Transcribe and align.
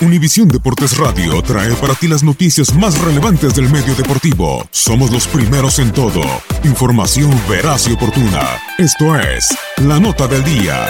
Univisión 0.00 0.46
Deportes 0.46 0.96
Radio 0.96 1.42
trae 1.42 1.74
para 1.74 1.92
ti 1.92 2.06
las 2.06 2.22
noticias 2.22 2.72
más 2.72 2.96
relevantes 3.00 3.56
del 3.56 3.68
medio 3.68 3.96
deportivo. 3.96 4.64
Somos 4.70 5.10
los 5.10 5.26
primeros 5.26 5.80
en 5.80 5.90
todo. 5.92 6.22
Información 6.62 7.32
veraz 7.48 7.88
y 7.88 7.94
oportuna. 7.94 8.60
Esto 8.78 9.18
es 9.18 9.48
La 9.78 9.98
Nota 9.98 10.28
del 10.28 10.44
Día. 10.44 10.86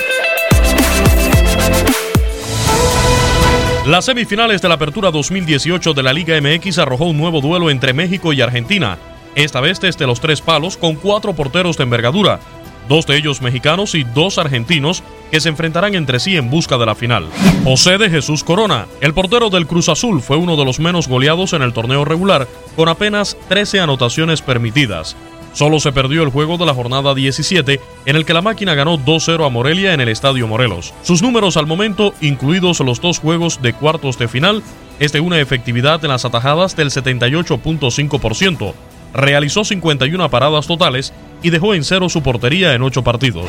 Las 3.87 4.05
semifinales 4.05 4.61
de 4.61 4.69
la 4.69 4.75
Apertura 4.75 5.11
2018 5.11 5.95
de 5.95 6.03
la 6.03 6.13
Liga 6.13 6.39
MX 6.39 6.77
arrojó 6.77 7.07
un 7.07 7.17
nuevo 7.17 7.41
duelo 7.41 7.71
entre 7.71 7.95
México 7.95 8.35
y 8.35 8.43
Argentina, 8.43 8.99
esta 9.35 9.61
vez 9.61 9.81
desde 9.81 10.07
los 10.07 10.21
tres 10.21 10.43
palos 10.43 10.77
con 10.77 10.97
cuatro 10.97 11.33
porteros 11.33 11.79
de 11.79 11.85
envergadura, 11.85 12.41
dos 12.89 13.07
de 13.07 13.17
ellos 13.17 13.43
mexicanos 13.43 13.95
y 13.95 14.05
dos 14.05 14.39
argentinos 14.39 15.03
que 15.31 15.41
se 15.41 15.49
enfrentarán 15.49 15.95
entre 15.95 16.21
sí 16.21 16.37
en 16.37 16.51
busca 16.51 16.79
de 16.79 16.87
la 16.87 16.95
final. 16.95 17.27
José 17.65 17.99
de 17.99 18.11
Jesús 18.11 18.43
Corona, 18.43 18.87
el 19.01 19.15
portero 19.15 19.51
del 19.51 19.67
Cruz 19.67 19.89
Azul, 19.89 20.23
fue 20.23 20.37
uno 20.37 20.57
de 20.57 20.65
los 20.65 20.81
menos 20.81 21.09
goleados 21.09 21.53
en 21.53 21.63
el 21.63 21.73
torneo 21.73 22.05
regular, 22.05 22.49
con 22.77 22.89
apenas 22.89 23.37
13 23.49 23.81
anotaciones 23.81 24.43
permitidas. 24.43 25.17
Solo 25.53 25.81
se 25.81 25.93
perdió 25.93 26.23
el 26.23 26.31
juego 26.31 26.57
de 26.57 26.67
la 26.67 26.75
jornada 26.75 27.15
17, 27.15 27.81
en 28.07 28.17
el 28.17 28.25
que 28.25 28.35
la 28.35 28.43
máquina 28.43 28.75
ganó 28.75 28.99
2-0 28.99 29.45
a 29.45 29.49
Morelia 29.49 29.93
en 29.93 30.01
el 30.01 30.09
Estadio 30.09 30.47
Morelos. 30.47 30.95
Sus 31.03 31.23
números 31.23 31.57
al 31.57 31.67
momento, 31.67 32.15
incluidos 32.21 32.81
los 32.81 33.01
dos 33.01 33.19
juegos 33.19 33.61
de 33.61 33.73
cuartos 33.73 34.19
de 34.19 34.29
final, 34.29 34.63
es 35.01 35.13
de 35.13 35.21
una 35.21 35.41
efectividad 35.41 36.05
en 36.05 36.11
las 36.11 36.25
atajadas 36.25 36.77
del 36.77 36.91
78.5%. 36.91 38.75
Realizó 39.15 39.65
51 39.65 40.29
paradas 40.31 40.67
totales 40.67 41.13
y 41.43 41.51
dejó 41.51 41.75
en 41.75 41.85
cero 41.85 42.09
su 42.09 42.23
portería 42.23 42.75
en 42.75 42.83
8 42.83 43.03
partidos. 43.03 43.47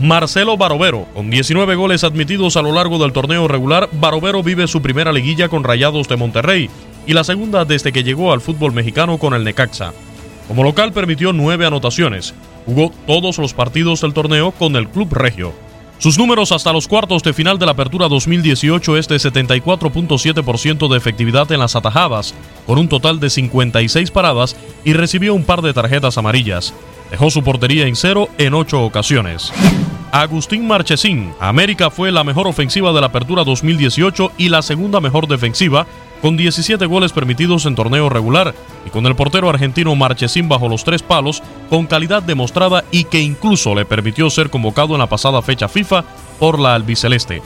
Marcelo 0.00 0.56
Barovero, 0.56 1.06
con 1.14 1.30
19 1.30 1.74
goles 1.74 2.04
admitidos 2.04 2.56
a 2.56 2.62
lo 2.62 2.72
largo 2.72 2.98
del 2.98 3.12
torneo 3.12 3.48
regular, 3.48 3.88
Barovero 3.92 4.42
vive 4.42 4.66
su 4.66 4.80
primera 4.80 5.12
liguilla 5.12 5.48
con 5.48 5.64
Rayados 5.64 6.08
de 6.08 6.16
Monterrey 6.16 6.70
y 7.06 7.12
la 7.12 7.24
segunda 7.24 7.64
desde 7.64 7.92
que 7.92 8.04
llegó 8.04 8.32
al 8.32 8.40
fútbol 8.40 8.72
mexicano 8.72 9.18
con 9.18 9.34
el 9.34 9.44
Necaxa. 9.44 9.92
Como 10.48 10.64
local 10.64 10.92
permitió 10.92 11.32
nueve 11.32 11.66
anotaciones. 11.66 12.34
Jugó 12.66 12.92
todos 13.06 13.38
los 13.38 13.54
partidos 13.54 14.00
del 14.00 14.12
torneo 14.12 14.50
con 14.52 14.74
el 14.76 14.88
Club 14.88 15.12
Regio. 15.12 15.52
Sus 15.98 16.16
números 16.16 16.50
hasta 16.50 16.72
los 16.72 16.88
cuartos 16.88 17.22
de 17.22 17.34
final 17.34 17.58
de 17.58 17.66
la 17.66 17.72
Apertura 17.72 18.08
2018 18.08 18.96
es 18.96 19.06
de 19.06 19.16
74.7% 19.16 20.88
de 20.88 20.96
efectividad 20.96 21.52
en 21.52 21.60
las 21.60 21.76
atajadas, 21.76 22.34
con 22.70 22.78
un 22.78 22.88
total 22.88 23.18
de 23.18 23.30
56 23.30 24.12
paradas 24.12 24.54
y 24.84 24.92
recibió 24.92 25.34
un 25.34 25.42
par 25.42 25.60
de 25.60 25.74
tarjetas 25.74 26.16
amarillas. 26.18 26.72
Dejó 27.10 27.28
su 27.28 27.42
portería 27.42 27.88
en 27.88 27.96
cero 27.96 28.28
en 28.38 28.54
ocho 28.54 28.84
ocasiones. 28.84 29.52
Agustín 30.12 30.68
Marchesín. 30.68 31.32
América 31.40 31.90
fue 31.90 32.12
la 32.12 32.22
mejor 32.22 32.46
ofensiva 32.46 32.92
de 32.92 33.00
la 33.00 33.08
Apertura 33.08 33.42
2018 33.42 34.30
y 34.38 34.50
la 34.50 34.62
segunda 34.62 35.00
mejor 35.00 35.26
defensiva, 35.26 35.84
con 36.22 36.36
17 36.36 36.86
goles 36.86 37.10
permitidos 37.10 37.66
en 37.66 37.74
torneo 37.74 38.08
regular 38.08 38.54
y 38.86 38.90
con 38.90 39.04
el 39.06 39.16
portero 39.16 39.50
argentino 39.50 39.96
Marchesín 39.96 40.48
bajo 40.48 40.68
los 40.68 40.84
tres 40.84 41.02
palos, 41.02 41.42
con 41.70 41.88
calidad 41.88 42.22
demostrada 42.22 42.84
y 42.92 43.02
que 43.02 43.20
incluso 43.20 43.74
le 43.74 43.84
permitió 43.84 44.30
ser 44.30 44.48
convocado 44.48 44.94
en 44.94 45.00
la 45.00 45.08
pasada 45.08 45.42
fecha 45.42 45.66
FIFA 45.66 46.04
por 46.38 46.60
la 46.60 46.76
albiceleste. 46.76 47.42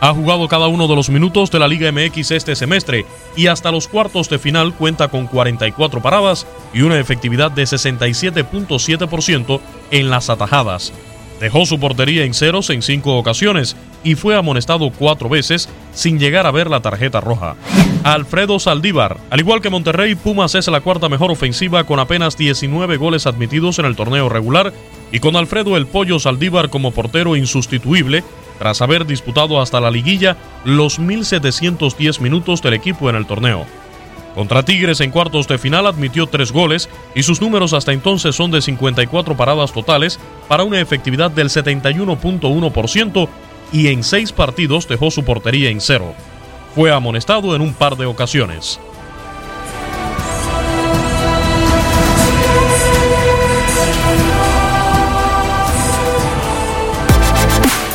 Ha 0.00 0.14
jugado 0.14 0.48
cada 0.48 0.66
uno 0.68 0.88
de 0.88 0.96
los 0.96 1.10
minutos 1.10 1.50
de 1.50 1.58
la 1.58 1.68
Liga 1.68 1.92
MX 1.92 2.30
este 2.30 2.56
semestre 2.56 3.04
y 3.36 3.48
hasta 3.48 3.70
los 3.70 3.86
cuartos 3.86 4.30
de 4.30 4.38
final 4.38 4.72
cuenta 4.74 5.08
con 5.08 5.26
44 5.26 6.00
paradas 6.00 6.46
y 6.72 6.80
una 6.80 6.98
efectividad 6.98 7.50
de 7.50 7.64
67.7% 7.64 9.60
en 9.90 10.08
las 10.08 10.30
atajadas. 10.30 10.92
Dejó 11.38 11.64
su 11.64 11.78
portería 11.78 12.24
en 12.24 12.34
ceros 12.34 12.68
en 12.70 12.82
cinco 12.82 13.16
ocasiones 13.16 13.76
y 14.04 14.14
fue 14.14 14.36
amonestado 14.36 14.90
cuatro 14.90 15.28
veces 15.28 15.68
sin 15.92 16.18
llegar 16.18 16.46
a 16.46 16.50
ver 16.50 16.70
la 16.70 16.80
tarjeta 16.80 17.20
roja. 17.20 17.56
Alfredo 18.02 18.58
Saldívar. 18.58 19.18
Al 19.30 19.40
igual 19.40 19.60
que 19.60 19.70
Monterrey, 19.70 20.14
Pumas 20.14 20.54
es 20.54 20.68
la 20.68 20.80
cuarta 20.80 21.08
mejor 21.08 21.30
ofensiva 21.30 21.84
con 21.84 21.98
apenas 21.98 22.36
19 22.36 22.96
goles 22.98 23.26
admitidos 23.26 23.78
en 23.78 23.86
el 23.86 23.96
torneo 23.96 24.28
regular 24.28 24.72
y 25.12 25.20
con 25.20 25.36
Alfredo 25.36 25.76
el 25.76 25.86
Pollo 25.86 26.18
Saldívar 26.18 26.70
como 26.70 26.92
portero 26.92 27.36
insustituible 27.36 28.22
tras 28.60 28.82
haber 28.82 29.06
disputado 29.06 29.58
hasta 29.58 29.80
la 29.80 29.90
liguilla 29.90 30.36
los 30.64 31.00
1.710 31.00 32.20
minutos 32.20 32.60
del 32.60 32.74
equipo 32.74 33.08
en 33.08 33.16
el 33.16 33.24
torneo. 33.24 33.64
Contra 34.34 34.62
Tigres 34.62 35.00
en 35.00 35.10
cuartos 35.10 35.48
de 35.48 35.56
final 35.56 35.86
admitió 35.86 36.26
tres 36.26 36.52
goles 36.52 36.90
y 37.14 37.22
sus 37.22 37.40
números 37.40 37.72
hasta 37.72 37.94
entonces 37.94 38.36
son 38.36 38.50
de 38.50 38.60
54 38.60 39.34
paradas 39.34 39.72
totales 39.72 40.20
para 40.46 40.64
una 40.64 40.78
efectividad 40.78 41.30
del 41.30 41.48
71.1% 41.48 43.28
y 43.72 43.86
en 43.88 44.04
seis 44.04 44.30
partidos 44.30 44.86
dejó 44.86 45.10
su 45.10 45.24
portería 45.24 45.70
en 45.70 45.80
cero. 45.80 46.14
Fue 46.74 46.92
amonestado 46.92 47.56
en 47.56 47.62
un 47.62 47.72
par 47.72 47.96
de 47.96 48.04
ocasiones. 48.04 48.78